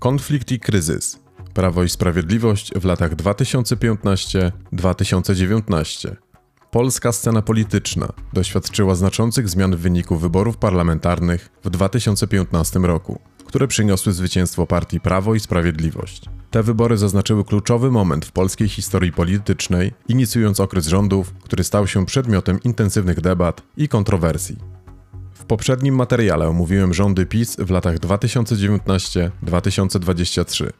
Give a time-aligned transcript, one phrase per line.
[0.00, 1.18] Konflikt i kryzys.
[1.54, 6.16] Prawo i Sprawiedliwość w latach 2015-2019.
[6.70, 14.12] Polska scena polityczna doświadczyła znaczących zmian w wyniku wyborów parlamentarnych w 2015 roku, które przyniosły
[14.12, 16.24] zwycięstwo partii Prawo i Sprawiedliwość.
[16.50, 22.06] Te wybory zaznaczyły kluczowy moment w polskiej historii politycznej, inicjując okres rządów, który stał się
[22.06, 24.79] przedmiotem intensywnych debat i kontrowersji.
[25.40, 30.70] W poprzednim materiale omówiłem rządy PiS w latach 2019-2023.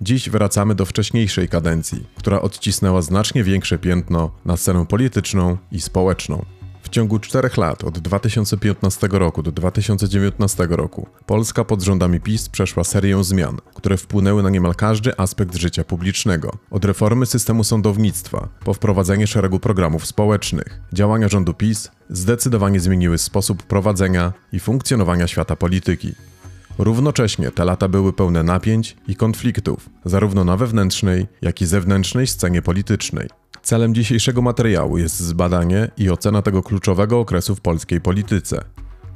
[0.00, 6.44] Dziś wracamy do wcześniejszej kadencji, która odcisnęła znacznie większe piętno na scenę polityczną i społeczną.
[6.90, 13.24] Ciągu czterech lat, od 2015 roku do 2019 roku, Polska pod rządami PiS przeszła serię
[13.24, 16.58] zmian, które wpłynęły na niemal każdy aspekt życia publicznego.
[16.70, 20.80] Od reformy systemu sądownictwa, po wprowadzenie szeregu programów społecznych.
[20.92, 26.14] Działania rządu PiS zdecydowanie zmieniły sposób prowadzenia i funkcjonowania świata polityki.
[26.78, 32.62] Równocześnie te lata były pełne napięć i konfliktów, zarówno na wewnętrznej, jak i zewnętrznej scenie
[32.62, 33.28] politycznej.
[33.70, 38.64] Celem dzisiejszego materiału jest zbadanie i ocena tego kluczowego okresu w polskiej polityce.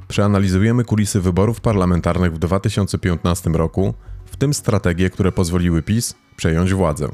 [0.07, 3.93] Przeanalizujemy kulisy wyborów parlamentarnych w 2015 roku,
[4.25, 7.07] w tym strategie, które pozwoliły PiS przejąć władzę.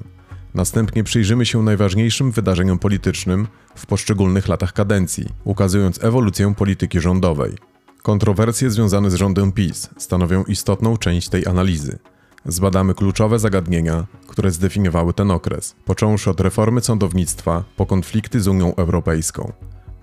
[0.53, 7.52] Następnie przyjrzymy się najważniejszym wydarzeniom politycznym w poszczególnych latach kadencji, ukazując ewolucję polityki rządowej.
[8.02, 12.00] Kontrowersje związane z rządem PiS stanowią istotną część tej analizy.
[12.45, 18.75] Zbadamy kluczowe zagadnienia, które zdefiniowały ten okres, począwszy od reformy sądownictwa po konflikty z Unią
[18.75, 19.52] Europejską.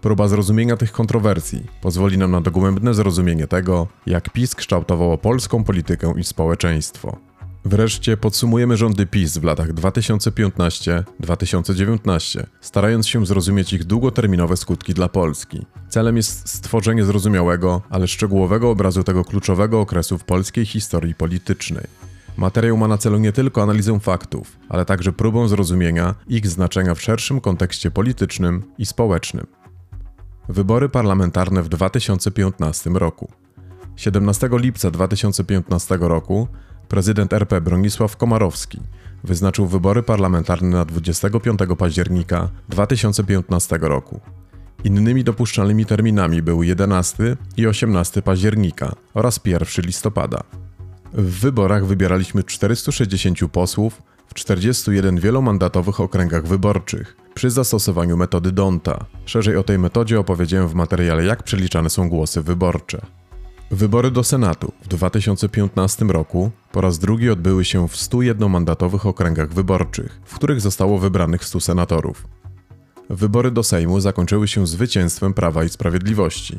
[0.01, 6.13] Próba zrozumienia tych kontrowersji pozwoli nam na dogłębne zrozumienie tego, jak PiS kształtowało polską politykę
[6.17, 7.17] i społeczeństwo.
[7.65, 15.67] Wreszcie podsumujemy rządy PiS w latach 2015-2019, starając się zrozumieć ich długoterminowe skutki dla Polski.
[15.89, 22.08] Celem jest stworzenie zrozumiałego, ale szczegółowego obrazu tego kluczowego okresu w polskiej historii politycznej.
[22.39, 27.03] Materiał ma na celu nie tylko analizę faktów, ale także próbę zrozumienia ich znaczenia w
[27.03, 29.47] szerszym kontekście politycznym i społecznym.
[30.49, 33.33] Wybory parlamentarne w 2015 roku.
[33.97, 36.49] 17 lipca 2015 roku
[36.89, 38.81] prezydent RP Bronisław Komarowski
[39.25, 44.21] wyznaczył wybory parlamentarne na 25 października 2015 roku.
[44.85, 50.68] Innymi dopuszczalnymi terminami były 11 i 18 października oraz 1 listopada.
[51.13, 59.05] W wyborach wybieraliśmy 460 posłów w 41 wielomandatowych okręgach wyborczych przy zastosowaniu metody Donta.
[59.25, 63.01] Szerzej o tej metodzie opowiedziałem w materiale Jak przeliczane są głosy wyborcze.
[63.71, 70.21] Wybory do Senatu w 2015 roku po raz drugi odbyły się w 101-mandatowych okręgach wyborczych,
[70.25, 72.29] w których zostało wybranych 100 senatorów.
[73.11, 76.59] Wybory do Sejmu zakończyły się zwycięstwem Prawa i Sprawiedliwości.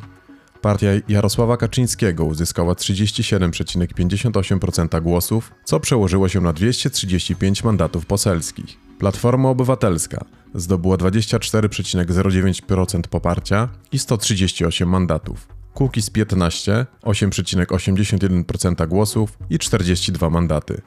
[0.61, 8.77] Partia Jarosława Kaczyńskiego uzyskała 37,58% głosów, co przełożyło się na 235 mandatów poselskich.
[8.99, 10.25] Platforma Obywatelska
[10.55, 15.47] zdobyła 24,09% poparcia i 138 mandatów.
[15.73, 20.81] Kukiz 15 8,81% głosów i 42 mandaty.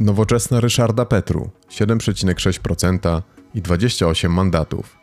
[0.00, 3.22] Nowoczesna Ryszarda Petru 7,6%
[3.54, 4.98] i 28 mandatów.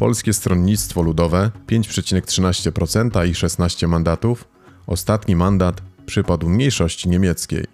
[0.00, 4.48] Polskie Stronnictwo Ludowe 5,13% i 16 mandatów.
[4.86, 7.64] Ostatni mandat przypadł mniejszości niemieckiej.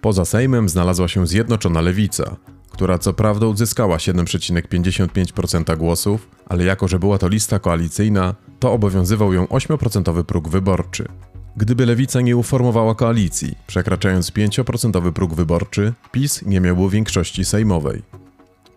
[0.00, 2.36] Poza Sejmem znalazła się Zjednoczona Lewica,
[2.70, 9.32] która co prawda uzyskała 7,55% głosów, ale jako że była to lista koalicyjna, to obowiązywał
[9.32, 11.08] ją 8% próg wyborczy.
[11.56, 18.23] Gdyby lewica nie uformowała koalicji, przekraczając 5% próg wyborczy, PiS nie miałby większości sejmowej.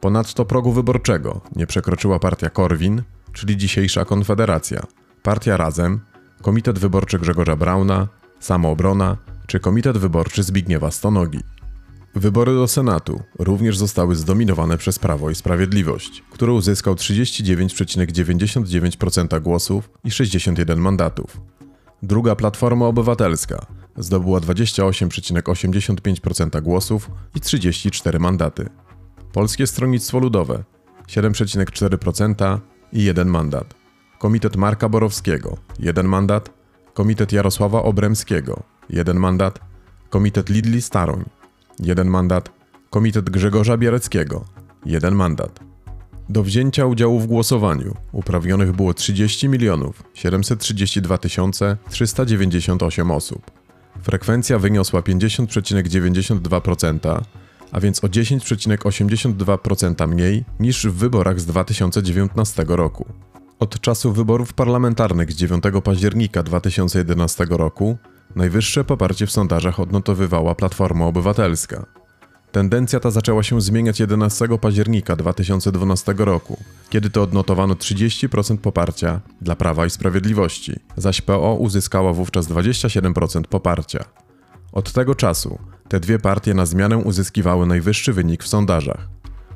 [0.02, 3.04] Ponadto progu wyborczego nie przekroczyła partia Korwin,
[3.34, 4.84] czyli dzisiejsza Konfederacja,
[5.24, 6.00] partia Razem,
[6.42, 8.08] Komitet Wyborczy Grzegorza Brauna,
[8.40, 11.40] Samoobrona czy Komitet Wyborczy Zbigniewa Stonogi.
[12.16, 20.12] Wybory do Senatu również zostały zdominowane przez Prawo i Sprawiedliwość, który uzyskał 39,99% głosów i
[20.12, 21.42] 61 mandatów.
[22.04, 23.66] Druga Platforma Obywatelska
[23.98, 28.70] zdobyła 28,85% głosów i 34 mandaty.
[29.38, 30.64] Polskie Stronnictwo Ludowe
[31.08, 32.60] 7,4%
[32.94, 33.76] i 1 mandat.
[34.20, 36.50] Komitet Marka Borowskiego 1 mandat.
[36.94, 39.60] Komitet Jarosława Obremskiego 1 mandat.
[40.10, 41.26] Komitet Lidli Staroń
[41.80, 42.52] 1 mandat.
[42.90, 44.46] Komitet Grzegorza Biereckiego
[44.86, 45.60] 1 mandat.
[46.30, 51.18] Do wzięcia udziału w głosowaniu uprawnionych było 30 milionów 732
[51.90, 53.52] 398 osób.
[54.02, 57.22] Frekwencja wyniosła 50,92%,
[57.72, 63.06] a więc o 10,82% mniej niż w wyborach z 2019 roku.
[63.60, 67.98] Od czasu wyborów parlamentarnych z 9 października 2011 roku
[68.36, 71.86] najwyższe poparcie w sondażach odnotowywała Platforma Obywatelska.
[72.52, 76.58] Tendencja ta zaczęła się zmieniać 11 października 2012 roku,
[76.90, 84.06] kiedy to odnotowano 30% poparcia dla Prawa i Sprawiedliwości, zaś PO uzyskała wówczas 27% poparcia.
[84.72, 89.08] Od tego czasu te dwie partie na zmianę uzyskiwały najwyższy wynik w sondażach.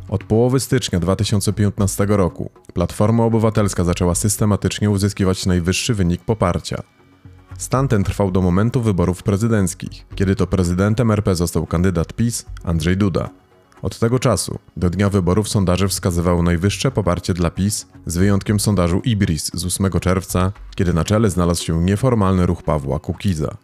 [0.09, 6.83] Od połowy stycznia 2015 roku Platforma Obywatelska zaczęła systematycznie uzyskiwać najwyższy wynik poparcia.
[7.57, 12.97] Stan ten trwał do momentu wyborów prezydenckich, kiedy to prezydentem RP został kandydat PiS Andrzej
[12.97, 13.29] Duda.
[13.81, 19.01] Od tego czasu do dnia wyborów sondaże wskazywały najwyższe poparcie dla PiS, z wyjątkiem sondażu
[19.03, 23.57] Ibris z 8 czerwca, kiedy na czele znalazł się nieformalny ruch Pawła Kukiza.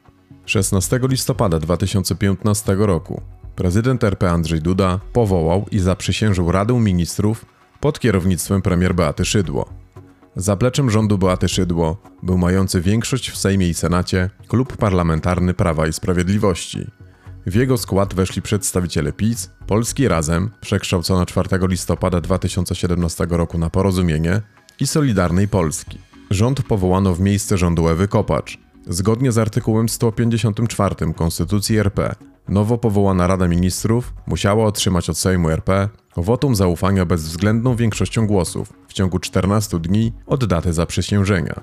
[0.48, 3.22] 16 listopada 2015 roku
[3.56, 7.46] prezydent RP Andrzej Duda powołał i zaprzysiężył Radę Ministrów
[7.80, 9.70] pod kierownictwem premier Beaty Szydło.
[10.36, 15.94] Zapleczem rządu Beaty Szydło był mający większość w Sejmie i Senacie Klub Parlamentarny Prawa i
[15.94, 16.88] Sprawiedliwości.
[17.46, 24.42] W jego skład weszli przedstawiciele PiS, Polski Razem, przekształcona 4 listopada 2017 roku na Porozumienie
[24.80, 26.00] i Solidarnej Polski.
[26.32, 28.67] Rząd powołano w miejsce rządu Ewy Kopacz.
[28.89, 32.16] Zgodnie z artykułem 154 Konstytucji RP,
[32.50, 38.94] nowo powołana Rada Ministrów musiała otrzymać od Sejmu RP wotum zaufania bezwzględną większością głosów w
[38.94, 41.62] ciągu 14 dni od daty zaprzysiężenia.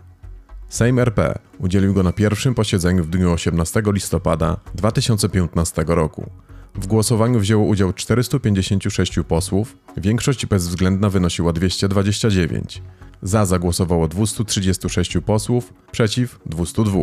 [0.69, 6.31] Sejm RP udzielił go na pierwszym posiedzeniu w dniu 18 listopada 2015 roku.
[6.75, 12.82] W głosowaniu wzięło udział 456 posłów, większość bezwzględna wynosiła 229.
[13.23, 17.00] Za zagłosowało 236 posłów, przeciw 202.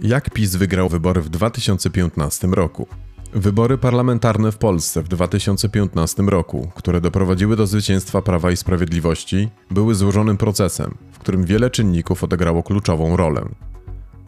[0.00, 2.86] Jak PiS wygrał wybory w 2015 roku?
[3.32, 9.94] Wybory parlamentarne w Polsce w 2015 roku, które doprowadziły do zwycięstwa Prawa i Sprawiedliwości, były
[9.94, 13.48] złożonym procesem, w którym wiele czynników odegrało kluczową rolę.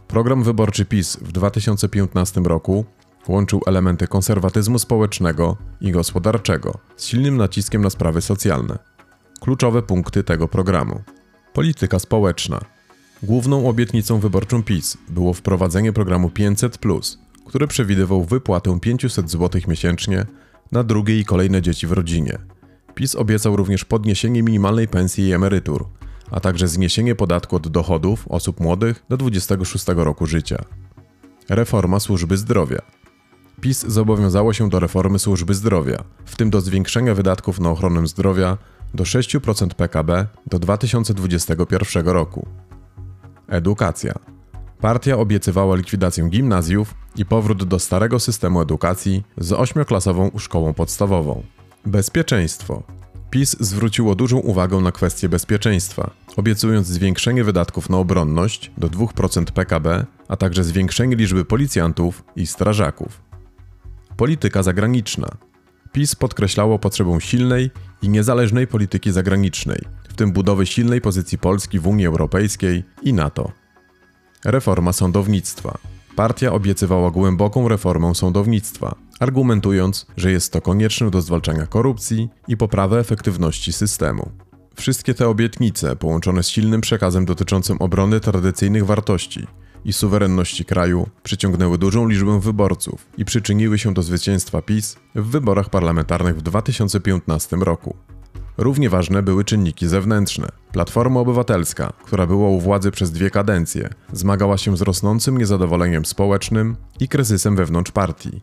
[0.08, 2.84] Program wyborczy PiS w 2015 roku
[3.28, 8.78] łączył elementy konserwatyzmu społecznego i gospodarczego z silnym naciskiem na sprawy socjalne.
[9.40, 11.02] Kluczowe punkty tego programu:
[11.52, 12.60] polityka społeczna.
[13.22, 16.78] Główną obietnicą wyborczą PiS było wprowadzenie programu 500,
[17.46, 20.26] który przewidywał wypłatę 500 zł miesięcznie
[20.72, 22.38] na drugie i kolejne dzieci w rodzinie.
[22.94, 25.86] PiS obiecał również podniesienie minimalnej pensji i emerytur,
[26.30, 30.64] a także zniesienie podatku od dochodów osób młodych do 26 roku życia.
[31.48, 32.82] Reforma służby zdrowia.
[33.60, 38.58] PiS zobowiązało się do reformy służby zdrowia, w tym do zwiększenia wydatków na ochronę zdrowia
[38.94, 42.46] do 6% PKB do 2021 roku.
[43.48, 44.14] Edukacja.
[44.80, 51.42] Partia obiecywała likwidację gimnazjów i powrót do starego systemu edukacji z ośmioklasową szkołą podstawową.
[51.86, 52.82] Bezpieczeństwo.
[53.30, 60.06] PiS zwróciło dużą uwagę na kwestię bezpieczeństwa, obiecując zwiększenie wydatków na obronność do 2% PKB,
[60.28, 63.23] a także zwiększenie liczby policjantów i strażaków.
[64.16, 65.28] Polityka zagraniczna.
[65.92, 67.70] PiS podkreślało potrzebę silnej
[68.02, 69.78] i niezależnej polityki zagranicznej,
[70.08, 73.52] w tym budowy silnej pozycji Polski w Unii Europejskiej i NATO.
[74.44, 75.78] Reforma sądownictwa.
[76.16, 82.98] Partia obiecywała głęboką reformę sądownictwa, argumentując, że jest to konieczne do zwalczania korupcji i poprawy
[82.98, 84.30] efektywności systemu.
[84.74, 89.46] Wszystkie te obietnice, połączone z silnym przekazem dotyczącym obrony tradycyjnych wartości
[89.84, 95.70] i suwerenności kraju, przyciągnęły dużą liczbę wyborców i przyczyniły się do zwycięstwa PiS w wyborach
[95.70, 97.96] parlamentarnych w 2015 roku.
[98.58, 100.48] Równie ważne były czynniki zewnętrzne.
[100.72, 106.76] Platforma Obywatelska, która była u władzy przez dwie kadencje, zmagała się z rosnącym niezadowoleniem społecznym
[107.00, 108.40] i kryzysem wewnątrz partii.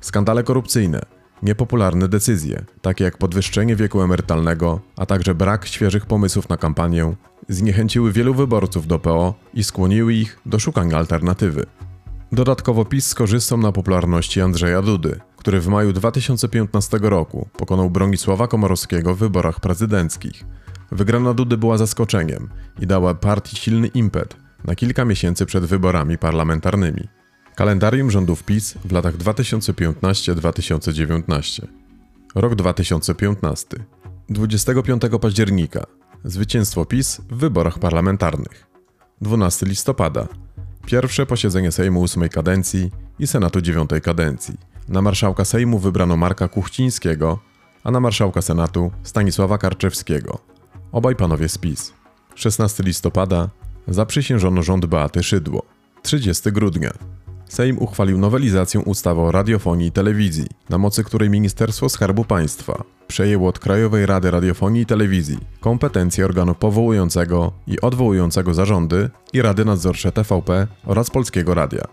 [0.00, 1.00] Skandale korupcyjne,
[1.42, 7.14] niepopularne decyzje, takie jak podwyższenie wieku emerytalnego, a także brak świeżych pomysłów na kampanię,
[7.48, 11.66] zniechęciły wielu wyborców do PO i skłoniły ich do szukania alternatywy.
[12.32, 19.14] Dodatkowo PiS skorzystał na popularności Andrzeja Dudy, który w maju 2015 roku pokonał Bronisława Komorowskiego
[19.14, 20.44] w wyborach prezydenckich.
[20.92, 22.48] Wygrana Dudy była zaskoczeniem
[22.80, 27.08] i dała partii silny impet na kilka miesięcy przed wyborami parlamentarnymi.
[27.54, 31.66] Kalendarium rządów PiS w latach 2015-2019.
[32.34, 33.66] Rok 2015.
[34.28, 35.86] 25 października.
[36.26, 38.66] Zwycięstwo PiS w wyborach parlamentarnych.
[39.20, 40.28] 12 listopada.
[40.86, 44.54] Pierwsze posiedzenie Sejmu ósmej kadencji i Senatu dziewiątej kadencji.
[44.88, 47.38] Na marszałka Sejmu wybrano Marka Kuchcińskiego,
[47.84, 50.38] a na marszałka Senatu Stanisława Karczewskiego.
[50.92, 51.92] Obaj panowie z PiS.
[52.34, 53.48] 16 listopada
[53.88, 55.62] zaprzysiężono rząd Beaty Szydło.
[56.02, 56.90] 30 grudnia.
[57.48, 63.48] Sejm uchwalił nowelizację ustawy o radiofonii i telewizji, na mocy której Ministerstwo Skarbu Państwa przejęło
[63.48, 70.12] od Krajowej Rady Radiofonii i Telewizji kompetencje organu powołującego i odwołującego zarządy i Rady Nadzorcze
[70.12, 71.84] TVP oraz Polskiego Radia.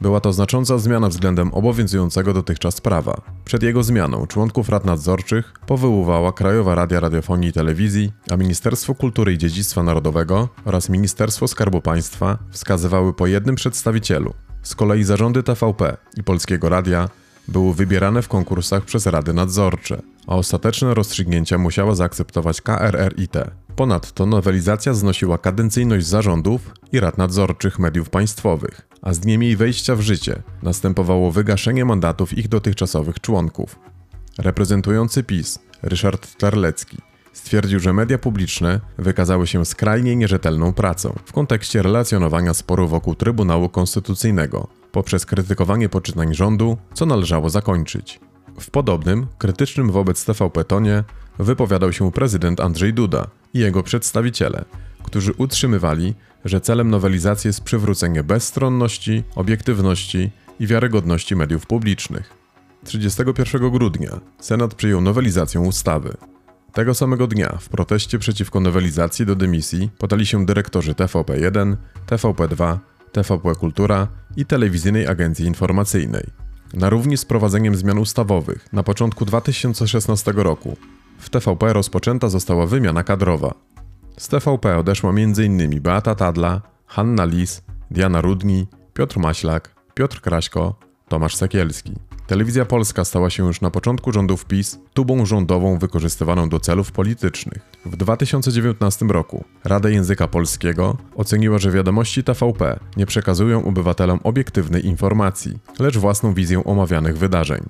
[0.00, 3.20] Była to znacząca zmiana względem obowiązującego dotychczas prawa.
[3.44, 9.32] Przed jego zmianą członków rad nadzorczych powoływała Krajowa Radia Radiofonii i Telewizji, a Ministerstwo Kultury
[9.32, 14.34] i Dziedzictwa Narodowego oraz Ministerstwo Skarbu Państwa wskazywały po jednym przedstawicielu.
[14.62, 17.08] Z kolei zarządy TVP i Polskiego Radia
[17.48, 23.32] były wybierane w konkursach przez rady nadzorcze, a ostateczne rozstrzygnięcia musiała zaakceptować KRRiT.
[23.76, 29.96] Ponadto nowelizacja znosiła kadencyjność zarządów i rad nadzorczych mediów państwowych, a z dniem jej wejścia
[29.96, 33.78] w życie następowało wygaszenie mandatów ich dotychczasowych członków.
[34.38, 36.98] Reprezentujący PiS Ryszard Terlecki
[37.32, 43.68] stwierdził, że media publiczne wykazały się skrajnie nierzetelną pracą w kontekście relacjonowania sporu wokół Trybunału
[43.68, 48.20] Konstytucyjnego poprzez krytykowanie poczynań rządu, co należało zakończyć.
[48.60, 51.04] W podobnym, krytycznym wobec TVP tonie
[51.38, 54.64] wypowiadał się prezydent Andrzej Duda i jego przedstawiciele,
[55.02, 60.30] którzy utrzymywali, że celem nowelizacji jest przywrócenie bezstronności, obiektywności
[60.60, 62.30] i wiarygodności mediów publicznych.
[62.84, 66.16] 31 grudnia Senat przyjął nowelizację ustawy.
[66.72, 72.78] Tego samego dnia w proteście przeciwko nowelizacji do dymisji podali się dyrektorzy TVP1, TVP2,
[73.12, 76.43] TVP Kultura i Telewizyjnej Agencji Informacyjnej.
[76.74, 80.76] Na równi z prowadzeniem zmian ustawowych na początku 2016 roku
[81.18, 83.54] w TVP rozpoczęta została wymiana kadrowa.
[84.18, 85.80] Z TVP odeszła m.in.
[85.80, 90.74] Beata Tadla, Hanna Lis, Diana Rudni, Piotr Maślak, Piotr Kraśko,
[91.08, 91.92] Tomasz Sekielski.
[92.26, 97.62] Telewizja Polska stała się już na początku rządów PiS tubą rządową wykorzystywaną do celów politycznych.
[97.86, 105.58] W 2019 roku Rada Języka Polskiego oceniła, że wiadomości TVP nie przekazują obywatelom obiektywnej informacji,
[105.78, 107.60] lecz własną wizję omawianych wydarzeń.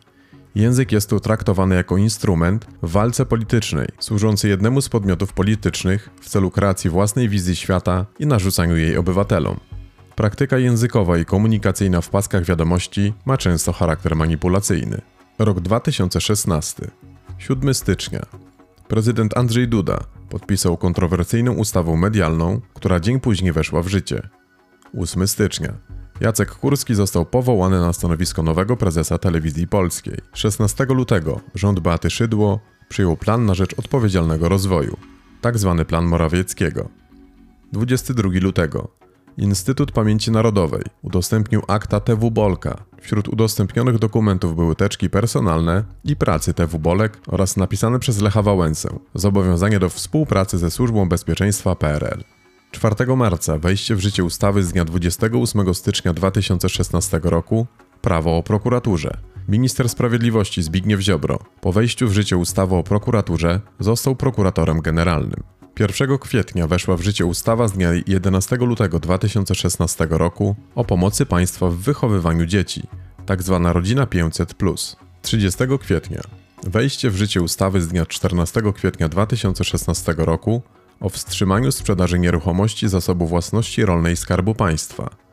[0.54, 6.28] Język jest tu traktowany jako instrument w walce politycznej, służący jednemu z podmiotów politycznych w
[6.28, 9.56] celu kreacji własnej wizji świata i narzucaniu jej obywatelom.
[10.16, 15.00] Praktyka językowa i komunikacyjna w paskach wiadomości ma często charakter manipulacyjny.
[15.38, 16.90] Rok 2016.
[17.38, 18.20] 7 stycznia.
[18.88, 24.28] Prezydent Andrzej Duda podpisał kontrowersyjną ustawę medialną, która dzień później weszła w życie.
[24.98, 25.72] 8 stycznia.
[26.20, 30.18] Jacek Kurski został powołany na stanowisko nowego prezesa telewizji polskiej.
[30.32, 34.96] 16 lutego rząd Beaty Szydło przyjął plan na rzecz odpowiedzialnego rozwoju,
[35.40, 36.88] tak zwany plan Morawieckiego.
[37.72, 39.03] 22 lutego
[39.36, 42.84] Instytut Pamięci Narodowej udostępnił akta TW Bolka.
[43.00, 48.88] Wśród udostępnionych dokumentów były teczki personalne i pracy TW Bolek oraz napisane przez Lecha Wałęsę
[49.14, 52.24] zobowiązanie do współpracy ze Służbą Bezpieczeństwa PRL.
[52.70, 57.66] 4 marca wejście w życie ustawy z dnia 28 stycznia 2016 roku
[58.02, 59.16] Prawo o prokuraturze.
[59.48, 65.42] Minister Sprawiedliwości Zbigniew Ziobro po wejściu w życie ustawy o prokuraturze został prokuratorem generalnym.
[65.78, 71.68] 1 kwietnia weszła w życie ustawa z dnia 11 lutego 2016 roku o pomocy państwa
[71.68, 72.82] w wychowywaniu dzieci,
[73.28, 73.60] tzw.
[73.64, 74.54] Tak rodzina 500.
[75.22, 76.20] 30 kwietnia
[76.62, 80.62] wejście w życie ustawy z dnia 14 kwietnia 2016 roku
[81.00, 85.23] o wstrzymaniu sprzedaży nieruchomości zasobu własności rolnej Skarbu Państwa.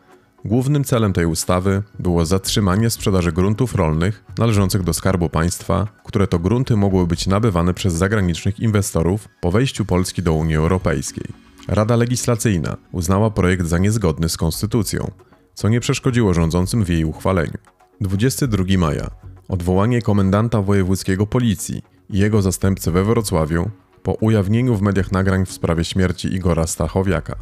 [0.46, 6.40] Głównym celem tej ustawy było zatrzymanie sprzedaży gruntów rolnych należących do Skarbu Państwa, które to
[6.40, 11.26] grunty mogły być nabywane przez zagranicznych inwestorów po wejściu Polski do Unii Europejskiej.
[11.68, 15.12] Rada Legislacyjna uznała projekt za niezgodny z konstytucją,
[15.54, 17.58] co nie przeszkodziło rządzącym w jej uchwaleniu.
[18.02, 19.10] 22 maja
[19.48, 23.70] odwołanie komendanta wojewódzkiego policji i jego zastępcy we Wrocławiu
[24.04, 27.36] po ujawnieniu w mediach nagrań w sprawie śmierci Igora Stachowiaka.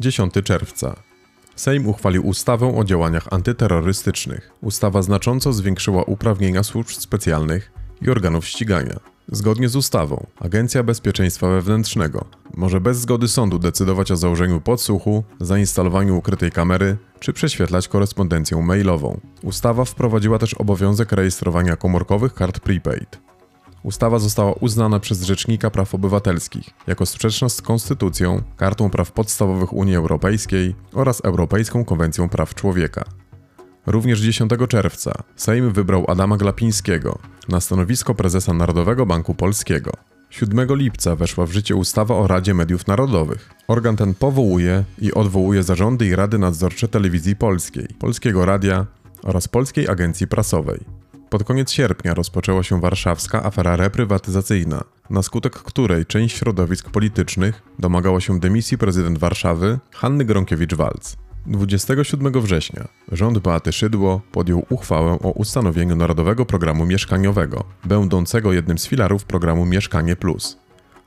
[0.00, 1.09] 10 czerwca.
[1.56, 4.50] Sejm uchwalił ustawę o działaniach antyterrorystycznych.
[4.60, 9.00] Ustawa znacząco zwiększyła uprawnienia służb specjalnych i organów ścigania.
[9.32, 16.16] Zgodnie z ustawą, Agencja Bezpieczeństwa Wewnętrznego może bez zgody sądu decydować o założeniu podsłuchu, zainstalowaniu
[16.16, 19.20] ukrytej kamery czy prześwietlać korespondencję mailową.
[19.42, 23.29] Ustawa wprowadziła też obowiązek rejestrowania komórkowych kart prepaid.
[23.82, 29.96] Ustawa została uznana przez Rzecznika Praw Obywatelskich jako sprzeczna z Konstytucją, Kartą Praw Podstawowych Unii
[29.96, 33.04] Europejskiej oraz Europejską Konwencją Praw Człowieka.
[33.86, 37.18] Również 10 czerwca Sejm wybrał Adama Glapińskiego
[37.48, 39.92] na stanowisko prezesa Narodowego Banku Polskiego.
[40.30, 43.50] 7 lipca weszła w życie ustawa o Radzie Mediów Narodowych.
[43.68, 48.86] Organ ten powołuje i odwołuje zarządy i rady nadzorcze telewizji polskiej, Polskiego Radia
[49.22, 50.99] oraz Polskiej Agencji Prasowej.
[51.30, 58.20] Pod koniec sierpnia rozpoczęła się warszawska afera reprywatyzacyjna, na skutek której część środowisk politycznych domagała
[58.20, 61.16] się dymisji prezydent Warszawy Hanny Gronkiewicz-Walc.
[61.46, 68.86] 27 września rząd Beaty Szydło podjął uchwałę o ustanowieniu Narodowego Programu Mieszkaniowego, będącego jednym z
[68.86, 70.58] filarów programu Mieszkanie Plus.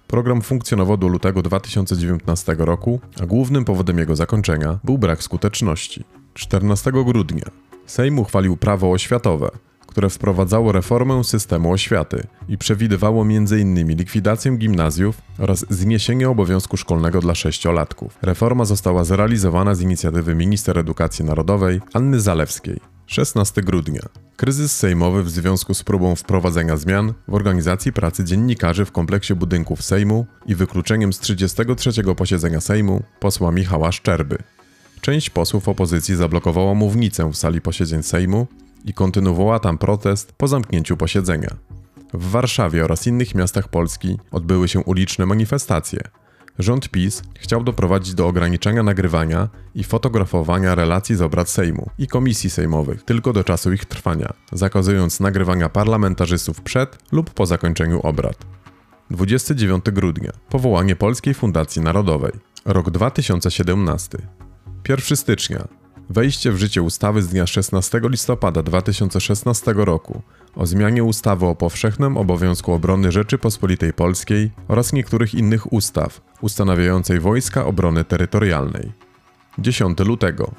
[0.08, 6.03] Program funkcjonował do lutego 2019 roku, a głównym powodem jego zakończenia był brak skuteczności.
[6.34, 7.46] 14 grudnia
[7.86, 9.50] Sejm uchwalił prawo oświatowe,
[9.94, 13.88] które wprowadzało reformę systemu oświaty i przewidywało m.in.
[13.88, 18.18] likwidację gimnazjów oraz zniesienie obowiązku szkolnego dla sześciolatków.
[18.22, 22.80] Reforma została zrealizowana z inicjatywy minister edukacji narodowej Anny Zalewskiej.
[23.06, 24.02] 16 grudnia.
[24.38, 29.84] Kryzys sejmowy w związku z próbą wprowadzenia zmian w organizacji pracy dziennikarzy w kompleksie budynków
[29.84, 34.38] Sejmu i wykluczeniem z 33 posiedzenia Sejmu posła Michała Szczerby.
[35.02, 38.48] Część posłów opozycji zablokowała mównicę w sali posiedzeń Sejmu
[38.86, 41.56] i kontynuowała tam protest po zamknięciu posiedzenia.
[42.13, 46.02] W Warszawie oraz innych miastach Polski odbyły się uliczne manifestacje.
[46.60, 52.50] Rząd PiS chciał doprowadzić do ograniczenia nagrywania i fotografowania relacji z obrad Sejmu i komisji
[52.50, 58.46] sejmowych tylko do czasu ich trwania, zakazując nagrywania parlamentarzystów przed lub po zakończeniu obrad.
[59.12, 62.32] 29 grudnia powołanie Polskiej Fundacji Narodowej.
[62.66, 64.18] Rok 2017.
[64.90, 65.68] 1 stycznia
[66.10, 70.22] wejście w życie ustawy z dnia 16 listopada 2016 roku
[70.56, 77.66] o zmianie ustawy o powszechnym obowiązku obrony Rzeczypospolitej Polskiej oraz niektórych innych ustaw ustanawiającej Wojska
[77.66, 78.92] Obrony Terytorialnej.
[79.58, 80.52] 10 lutego.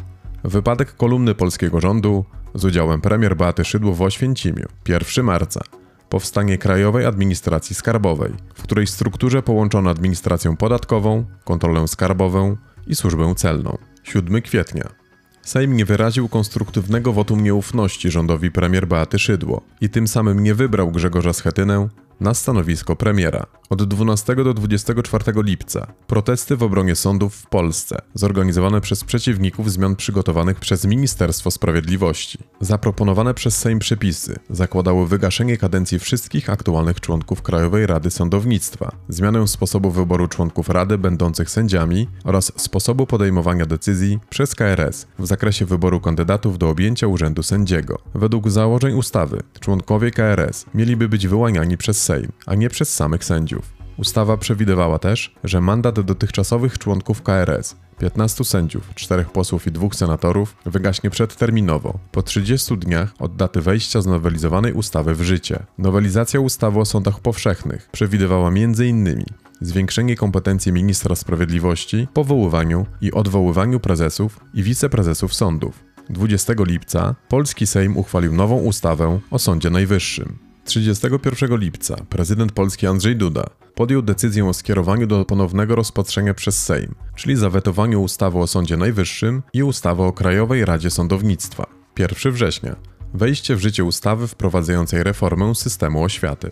[0.45, 2.25] Wypadek kolumny polskiego rządu
[2.55, 4.67] z udziałem premier Beaty Szydło w Oświęcimiu.
[4.89, 5.61] 1 marca.
[6.09, 13.79] Powstanie Krajowej Administracji Skarbowej, w której strukturze połączono administrację podatkową, kontrolę skarbową i służbę celną.
[14.03, 15.03] 7 kwietnia.
[15.45, 20.91] Sejm nie wyraził konstruktywnego wotum nieufności rządowi premier Beaty Szydło i tym samym nie wybrał
[20.91, 21.89] Grzegorza Schetynę
[22.21, 23.47] na stanowisko premiera.
[23.71, 29.97] Od 12 do 24 lipca protesty w obronie sądów w Polsce, zorganizowane przez przeciwników zmian
[29.97, 32.38] przygotowanych przez Ministerstwo Sprawiedliwości.
[32.61, 39.90] Zaproponowane przez Sejm przepisy zakładały wygaszenie kadencji wszystkich aktualnych członków Krajowej Rady Sądownictwa, zmianę sposobu
[39.90, 46.59] wyboru członków Rady będących sędziami oraz sposobu podejmowania decyzji przez KRS w zakresie wyboru kandydatów
[46.59, 47.99] do objęcia urzędu sędziego.
[48.14, 53.73] Według założeń ustawy członkowie KRS mieliby być wyłaniani przez Sejm, a nie przez samych sędziów.
[53.96, 60.56] Ustawa przewidywała też, że mandat dotychczasowych członków KRS 15 sędziów, 4 posłów i 2 senatorów
[60.67, 65.67] wygaśnie przedterminowo, po 30 dniach od daty wejścia znowelizowanej ustawy w życie.
[65.78, 69.25] Nowelizacja ustawy o sądach powszechnych przewidywała m.in.
[69.60, 75.84] zwiększenie kompetencji ministra sprawiedliwości, powoływaniu i odwoływaniu prezesów i wiceprezesów sądów.
[76.10, 80.44] 20 lipca polski Sejm uchwalił nową ustawę o Sądzie Najwyższym.
[80.65, 86.95] 31 lipca prezydent Polski Andrzej Duda podjął decyzję o skierowaniu do ponownego rozpatrzenia przez Sejm,
[87.17, 91.67] czyli zawetowaniu ustawy o Sądzie Najwyższym i ustawy o Krajowej Radzie Sądownictwa.
[91.99, 92.77] 1 września
[93.15, 96.50] wejście w życie ustawy wprowadzającej reformę systemu oświaty.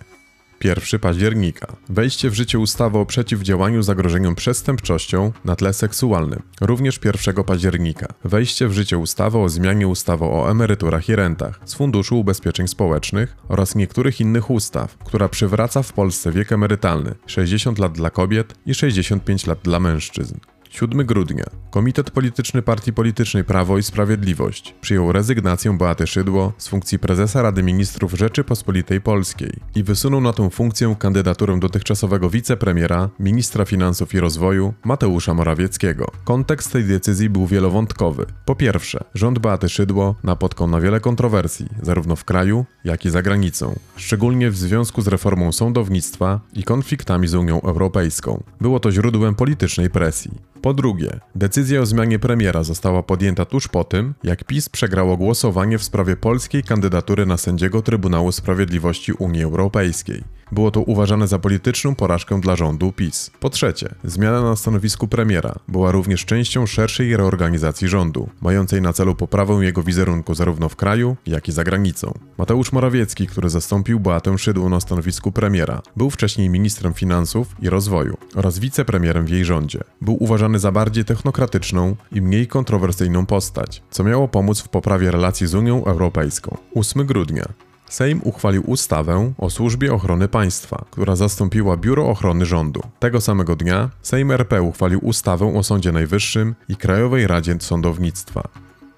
[0.64, 1.76] 1 października.
[1.88, 6.42] Wejście w życie ustawy o przeciwdziałaniu zagrożeniom przestępczością na tle seksualnym.
[6.60, 8.06] Również 1 października.
[8.24, 13.36] Wejście w życie ustawy o zmianie ustawy o emeryturach i rentach z Funduszu Ubezpieczeń Społecznych
[13.48, 18.74] oraz niektórych innych ustaw, która przywraca w Polsce wiek emerytalny 60 lat dla kobiet i
[18.74, 20.34] 65 lat dla mężczyzn.
[20.72, 21.44] 7 grudnia.
[21.70, 27.62] Komitet Polityczny Partii Politycznej Prawo i Sprawiedliwość przyjął rezygnację Beaty Szydło z funkcji prezesa Rady
[27.62, 34.74] Ministrów Rzeczypospolitej Polskiej i wysunął na tę funkcję kandydaturę dotychczasowego wicepremiera, ministra finansów i rozwoju
[34.84, 36.06] Mateusza Morawieckiego.
[36.24, 38.26] Kontekst tej decyzji był wielowątkowy.
[38.44, 43.22] Po pierwsze, rząd Beaty Szydło napotkał na wiele kontrowersji, zarówno w kraju, jak i za
[43.22, 48.42] granicą, szczególnie w związku z reformą sądownictwa i konfliktami z Unią Europejską.
[48.60, 50.52] Było to źródłem politycznej presji.
[50.62, 55.78] Po drugie, decyzja o zmianie premiera została podjęta tuż po tym, jak PiS przegrało głosowanie
[55.78, 60.41] w sprawie polskiej kandydatury na sędziego Trybunału Sprawiedliwości Unii Europejskiej.
[60.52, 63.30] Było to uważane za polityczną porażkę dla rządu PiS.
[63.40, 69.14] Po trzecie, zmiana na stanowisku premiera była również częścią szerszej reorganizacji rządu, mającej na celu
[69.14, 72.14] poprawę jego wizerunku zarówno w kraju, jak i za granicą.
[72.38, 78.16] Mateusz Morawiecki, który zastąpił Beatę Szydło na stanowisku premiera, był wcześniej ministrem finansów i rozwoju
[78.34, 79.80] oraz wicepremierem w jej rządzie.
[80.00, 85.46] Był uważany za bardziej technokratyczną i mniej kontrowersyjną postać, co miało pomóc w poprawie relacji
[85.46, 86.56] z Unią Europejską.
[86.74, 92.82] 8 grudnia Sejm uchwalił ustawę o Służbie Ochrony Państwa, która zastąpiła Biuro Ochrony Rządu.
[92.98, 98.48] Tego samego dnia Sejm RP uchwalił ustawę o Sądzie Najwyższym i Krajowej Radzie Sądownictwa.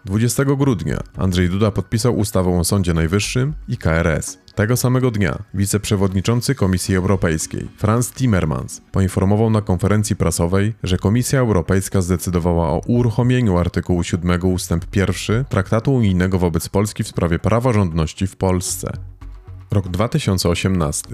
[0.04, 4.38] 20 grudnia Andrzej Duda podpisał ustawę o Sądzie Najwyższym i KRS.
[4.54, 12.02] Tego samego dnia wiceprzewodniczący Komisji Europejskiej Franz Timmermans poinformował na konferencji prasowej, że Komisja Europejska
[12.02, 18.36] zdecydowała o uruchomieniu artykułu 7 ustęp 1 Traktatu Unijnego wobec Polski w sprawie praworządności w
[18.36, 18.92] Polsce.
[19.70, 21.08] Rok 2018.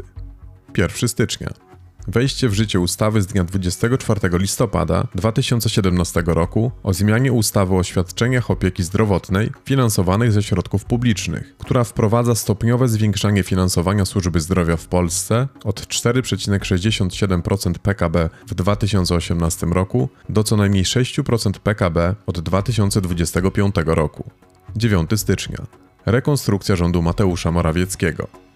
[0.78, 1.69] 1 stycznia.
[2.10, 8.50] Wejście w życie ustawy z dnia 24 listopada 2017 roku o zmianie ustawy o świadczeniach
[8.50, 15.48] opieki zdrowotnej finansowanych ze środków publicznych, która wprowadza stopniowe zwiększanie finansowania służby zdrowia w Polsce
[15.64, 24.30] od 4,67% PKB w 2018 roku do co najmniej 6% PKB od 2025 roku.
[24.76, 25.58] 9 stycznia.
[26.06, 28.49] Rekonstrukcja rządu Mateusza Morawieckiego.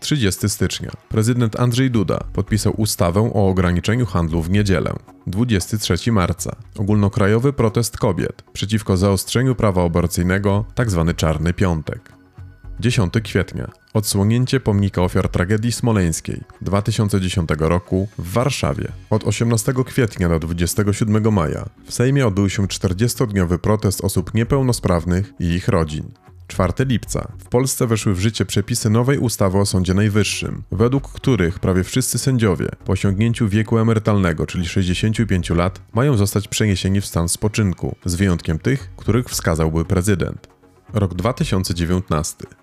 [0.00, 0.90] 30 stycznia.
[1.08, 4.92] Prezydent Andrzej Duda podpisał ustawę o ograniczeniu handlu w niedzielę.
[5.26, 6.56] 23 marca.
[6.78, 11.04] Ogólnokrajowy protest kobiet przeciwko zaostrzeniu prawa aborcyjnego, tzw.
[11.06, 12.12] Tak Czarny Piątek.
[12.80, 13.70] 10 kwietnia.
[13.94, 18.88] Odsłonięcie pomnika ofiar tragedii smoleńskiej 2010 roku w Warszawie.
[19.10, 25.44] Od 18 kwietnia do 27 maja w Sejmie odbył się 40-dniowy protest osób niepełnosprawnych i
[25.44, 26.10] ich rodzin.
[26.50, 27.32] 4 lipca.
[27.38, 32.18] W Polsce weszły w życie przepisy nowej ustawy o Sądzie Najwyższym, według których prawie wszyscy
[32.18, 38.14] sędziowie po osiągnięciu wieku emerytalnego, czyli 65 lat, mają zostać przeniesieni w stan spoczynku, z
[38.14, 40.48] wyjątkiem tych, których wskazałby prezydent.
[40.94, 42.59] Rok 2019.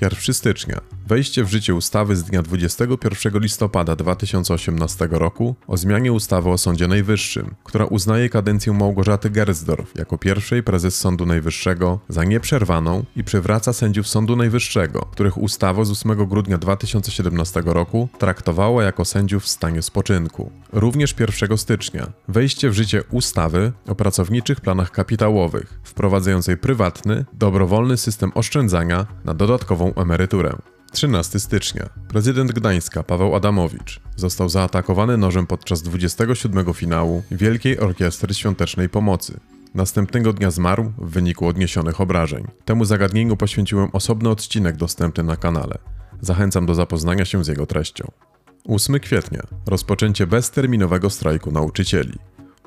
[0.00, 0.80] 1 stycznia.
[1.06, 6.88] Wejście w życie ustawy z dnia 21 listopada 2018 roku o zmianie ustawy o Sądzie
[6.88, 13.72] Najwyższym, która uznaje kadencję Małgorzaty Gersdorf jako pierwszej prezes Sądu Najwyższego za nieprzerwaną i przywraca
[13.72, 19.82] sędziów Sądu Najwyższego, których ustawa z 8 grudnia 2017 roku traktowała jako sędziów w stanie
[19.82, 20.52] spoczynku.
[20.72, 28.32] Również 1 stycznia wejście w życie ustawy o pracowniczych planach kapitałowych, wprowadzającej prywatny, dobrowolny system
[28.34, 30.56] oszczędzania na dodatkową emeryturę.
[30.92, 31.88] 13 stycznia.
[32.08, 39.40] Prezydent Gdańska Paweł Adamowicz został zaatakowany nożem podczas 27 finału Wielkiej Orkiestry Świątecznej Pomocy.
[39.74, 42.46] Następnego dnia zmarł w wyniku odniesionych obrażeń.
[42.64, 45.78] Temu zagadnieniu poświęciłem osobny odcinek dostępny na kanale.
[46.20, 48.10] Zachęcam do zapoznania się z jego treścią.
[48.68, 49.42] 8 kwietnia.
[49.66, 52.18] Rozpoczęcie bezterminowego strajku nauczycieli.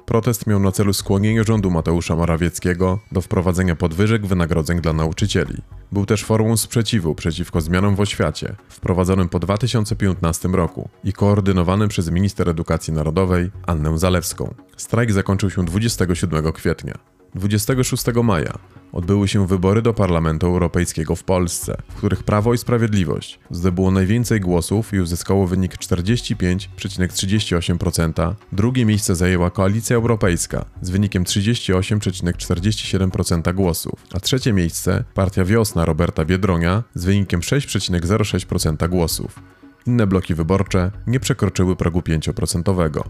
[0.06, 5.58] Protest miał na celu skłonienie rządu Mateusza Morawieckiego do wprowadzenia podwyżek wynagrodzeń dla nauczycieli.
[5.92, 12.12] Był też formą sprzeciwu przeciwko zmianom w oświacie, wprowadzonym po 2015 roku i koordynowanym przez
[12.12, 14.54] minister edukacji narodowej Annę Zalewską.
[14.78, 17.13] Strajk zakończył się 27 kwietnia.
[17.36, 18.54] 26 maja
[18.92, 24.40] odbyły się wybory do Parlamentu Europejskiego w Polsce, w których Prawo i Sprawiedliwość zdobyło najwięcej
[24.40, 28.34] głosów i uzyskało wynik 45,38%.
[28.52, 36.26] Drugie miejsce zajęła Koalicja Europejska z wynikiem 38,47% głosów, a trzecie miejsce Partia Wiosna Roberta
[36.26, 39.40] Biedronia z wynikiem 6,06% głosów.
[39.88, 43.04] Inne bloki wyborcze nie przekroczyły progu 5%.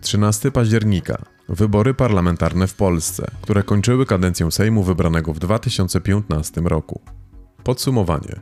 [0.00, 7.00] 13 października wybory parlamentarne w Polsce, które kończyły kadencję Sejmu wybranego w 2015 roku.
[7.64, 8.40] Podsumowanie.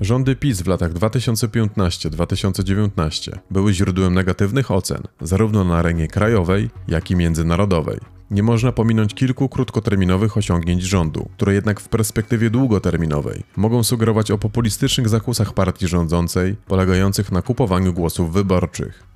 [0.00, 7.16] Rządy PiS w latach 2015-2019 były źródłem negatywnych ocen, zarówno na arenie krajowej, jak i
[7.16, 7.98] międzynarodowej.
[8.30, 14.38] Nie można pominąć kilku krótkoterminowych osiągnięć rządu, które jednak w perspektywie długoterminowej mogą sugerować o
[14.38, 19.11] populistycznych zakusach partii rządzącej, polegających na kupowaniu głosów wyborczych.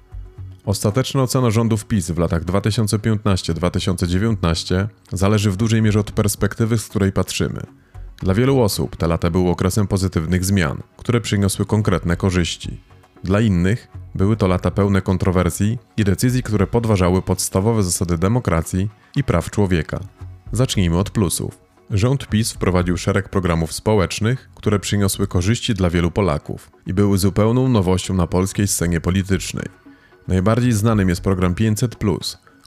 [0.66, 7.12] Ostateczna ocena rządów PiS w latach 2015-2019 zależy w dużej mierze od perspektywy, z której
[7.12, 7.60] patrzymy.
[8.22, 12.80] Dla wielu osób te lata były okresem pozytywnych zmian, które przyniosły konkretne korzyści.
[13.24, 19.24] Dla innych były to lata pełne kontrowersji i decyzji, które podważały podstawowe zasady demokracji i
[19.24, 20.00] praw człowieka.
[20.52, 21.58] Zacznijmy od plusów.
[21.90, 27.68] Rząd PiS wprowadził szereg programów społecznych, które przyniosły korzyści dla wielu Polaków i były zupełną
[27.68, 29.85] nowością na polskiej scenie politycznej.
[30.28, 31.96] Najbardziej znanym jest program 500,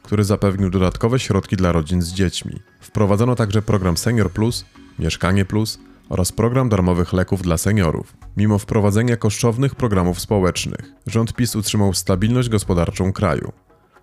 [0.03, 2.59] który zapewnił dodatkowe środki dla rodzin z dziećmi.
[2.79, 4.65] Wprowadzono także program Senior Plus,
[4.99, 8.13] Mieszkanie Plus oraz program darmowych leków dla seniorów.
[8.37, 13.51] Mimo wprowadzenia kosztownych programów społecznych, rząd PiS utrzymał stabilność gospodarczą kraju.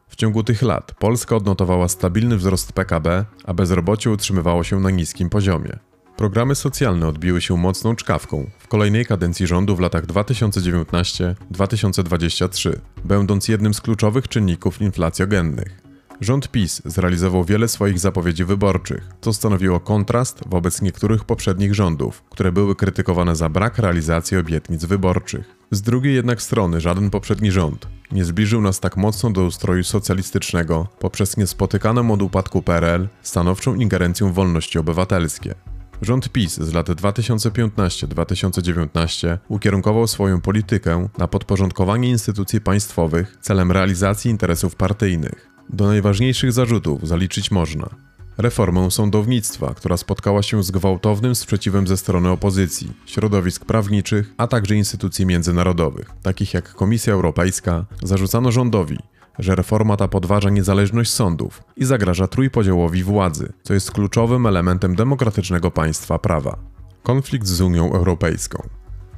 [0.09, 5.31] W ciągu tych lat Polska odnotowała stabilny wzrost PKB, a bezrobocie utrzymywało się na niskim
[5.31, 5.79] poziomie.
[6.17, 12.73] Programy socjalne odbiły się mocną czkawką w kolejnej kadencji rządu w latach 2019-2023,
[13.05, 15.87] będąc jednym z kluczowych czynników inflacjogennych.
[16.21, 22.53] Rząd PiS zrealizował wiele swoich zapowiedzi wyborczych, co stanowiło kontrast wobec niektórych poprzednich rządów, które
[22.53, 25.57] były krytykowane za brak realizacji obietnic wyborczych.
[25.71, 30.87] Z drugiej jednak strony żaden poprzedni rząd nie zbliżył nas tak mocno do ustroju socjalistycznego
[30.99, 35.55] poprzez niespotykaną od upadku PRL stanowczą ingerencją w wolności obywatelskie.
[36.03, 44.77] Rząd PiS z lat 2015-2019 ukierunkował swoją politykę na podporządkowanie instytucji państwowych celem realizacji interesów
[44.77, 45.49] partyjnych.
[45.71, 47.91] Do najważniejszych zarzutów zaliczyć można
[48.39, 54.75] reformę sądownictwa, która spotkała się z gwałtownym sprzeciwem ze strony opozycji, środowisk prawniczych, a także
[54.75, 58.99] instytucji międzynarodowych, takich jak Komisja Europejska, zarzucano rządowi,
[59.39, 65.71] że reforma ta podważa niezależność sądów i zagraża trójpodziałowi władzy, co jest kluczowym elementem demokratycznego
[65.71, 66.57] państwa prawa.
[67.03, 68.63] Konflikt z Unią Europejską.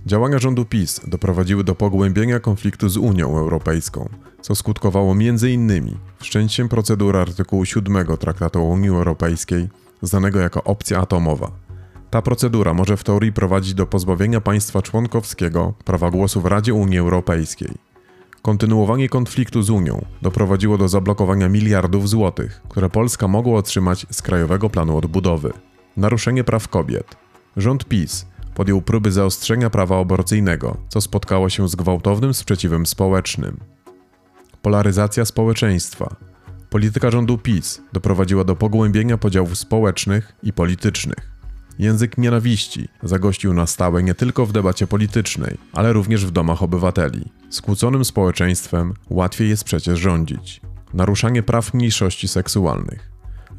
[0.07, 4.09] Działania rządu PiS doprowadziły do pogłębienia konfliktu z Unią Europejską,
[4.41, 5.97] co skutkowało m.in.
[6.19, 9.69] wszczęciem procedury artykułu 7 Traktatu o Unii Europejskiej,
[10.03, 11.51] znanego jako opcja atomowa.
[12.11, 16.99] Ta procedura może w teorii prowadzić do pozbawienia państwa członkowskiego prawa głosu w Radzie Unii
[16.99, 17.88] Europejskiej.
[18.49, 24.71] Kontynuowanie konfliktu z Unią doprowadziło do zablokowania miliardów złotych, które Polska mogła otrzymać z Krajowego
[24.71, 25.53] Planu Odbudowy.
[25.97, 27.17] Naruszenie praw kobiet.
[27.57, 33.57] Rząd PiS podjął próby zaostrzenia prawa aborcyjnego, co spotkało się z gwałtownym sprzeciwem społecznym.
[34.63, 36.17] Polaryzacja społeczeństwa.
[36.71, 41.38] Polityka rządu PiS doprowadziła do pogłębienia podziałów społecznych i politycznych.
[41.79, 47.25] Język nienawiści zagościł na stałe nie tylko w debacie politycznej, ale również w domach obywateli.
[47.51, 50.61] Skłóconym społeczeństwem łatwiej jest przecież rządzić.
[50.95, 53.11] Naruszanie praw mniejszości seksualnych.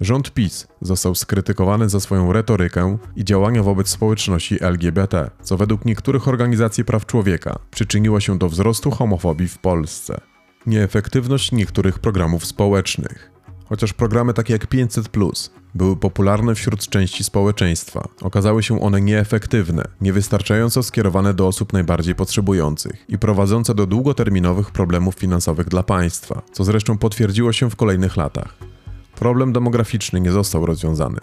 [0.01, 6.27] Rząd PiS został skrytykowany za swoją retorykę i działania wobec społeczności LGBT, co według niektórych
[6.27, 10.21] organizacji praw człowieka przyczyniło się do wzrostu homofobii w Polsce.
[10.65, 13.31] Nieefektywność niektórych programów społecznych.
[13.65, 15.09] Chociaż programy takie jak 500
[15.75, 23.05] były popularne wśród części społeczeństwa, okazały się one nieefektywne, niewystarczająco skierowane do osób najbardziej potrzebujących
[23.07, 28.57] i prowadzące do długoterminowych problemów finansowych dla państwa, co zresztą potwierdziło się w kolejnych latach.
[29.15, 31.19] Problem demograficzny nie został rozwiązany.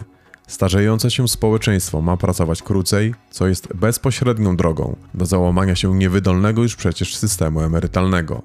[0.47, 6.75] Starzejące się społeczeństwo ma pracować krócej, co jest bezpośrednią drogą do załamania się niewydolnego już
[6.75, 8.41] przecież systemu emerytalnego.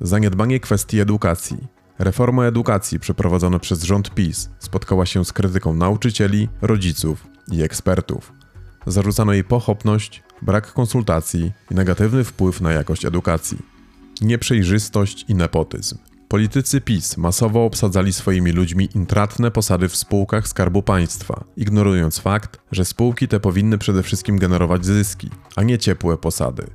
[0.00, 1.81] Zaniedbanie kwestii edukacji.
[1.98, 8.32] Reforma edukacji przeprowadzona przez rząd PiS spotkała się z krytyką nauczycieli, rodziców i ekspertów.
[8.86, 13.58] Zarzucano jej pochopność, brak konsultacji i negatywny wpływ na jakość edukacji.
[14.20, 15.98] Nieprzejrzystość i nepotyzm.
[16.28, 22.84] Politycy PiS masowo obsadzali swoimi ludźmi intratne posady w spółkach Skarbu Państwa, ignorując fakt, że
[22.84, 26.66] spółki te powinny przede wszystkim generować zyski, a nie ciepłe posady.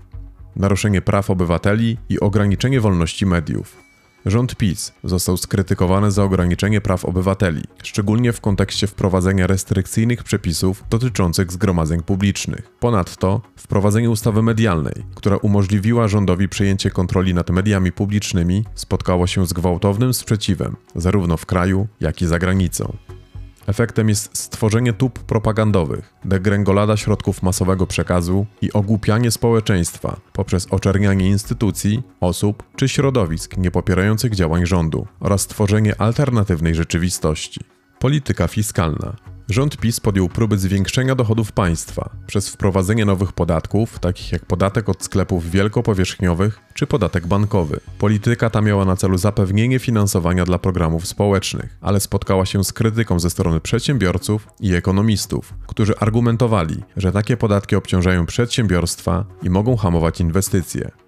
[0.55, 3.86] Naruszenie praw obywateli i ograniczenie wolności mediów.
[4.27, 11.51] Rząd PiS został skrytykowany za ograniczenie praw obywateli, szczególnie w kontekście wprowadzenia restrykcyjnych przepisów dotyczących
[11.51, 12.71] zgromadzeń publicznych.
[12.79, 19.53] Ponadto wprowadzenie ustawy medialnej, która umożliwiła rządowi przejęcie kontroli nad mediami publicznymi, spotkało się z
[19.53, 22.97] gwałtownym sprzeciwem, zarówno w kraju, jak i za granicą.
[23.67, 32.03] Efektem jest stworzenie tub propagandowych, degręgolada środków masowego przekazu i ogłupianie społeczeństwa poprzez oczernianie instytucji,
[32.21, 37.59] osób czy środowisk niepopierających działań rządu oraz stworzenie alternatywnej rzeczywistości.
[37.99, 39.36] Polityka fiskalna.
[39.49, 45.03] Rząd PiS podjął próby zwiększenia dochodów państwa przez wprowadzenie nowych podatków, takich jak podatek od
[45.03, 47.79] sklepów wielkopowierzchniowych czy podatek bankowy.
[47.99, 53.19] Polityka ta miała na celu zapewnienie finansowania dla programów społecznych, ale spotkała się z krytyką
[53.19, 60.21] ze strony przedsiębiorców i ekonomistów, którzy argumentowali, że takie podatki obciążają przedsiębiorstwa i mogą hamować
[60.21, 61.06] inwestycje.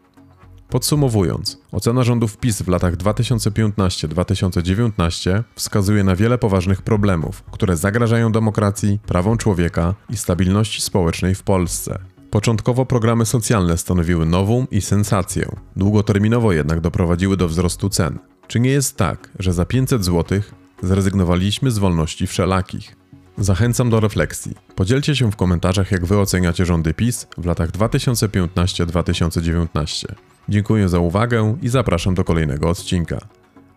[0.70, 9.00] Podsumowując, ocena rządów PiS w latach 2015-2019 wskazuje na wiele poważnych problemów, które zagrażają demokracji,
[9.06, 12.00] prawom człowieka i stabilności społecznej w Polsce.
[12.32, 18.20] Początkowo programy socjalne stanowiły nową i sensację, długoterminowo jednak doprowadziły do wzrostu cen.
[18.48, 20.42] Czy nie jest tak, że za 500 zł
[20.84, 22.96] zrezygnowaliśmy z wolności wszelakich?
[23.38, 24.56] Zachęcam do refleksji.
[24.76, 30.29] Podzielcie się w komentarzach, jak wy oceniacie rządy PiS w latach 2015-2019.
[30.50, 33.18] Dziękuję za uwagę i zapraszam do kolejnego odcinka.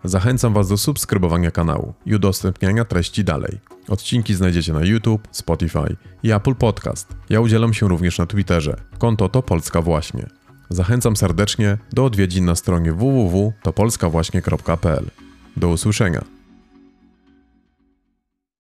[0.04, 3.58] Zachęcam Was do subskrybowania kanału i udostępniania treści dalej.
[3.88, 7.08] Odcinki znajdziecie na YouTube, Spotify i Apple Podcast.
[7.30, 8.76] Ja udzielam się również na Twitterze.
[8.98, 10.26] Konto to Polska Właśnie.
[10.68, 15.11] Zachęcam serdecznie do odwiedzin na stronie www.topolskawłaśnie.pl.
[15.56, 16.24] Do usłyszenia.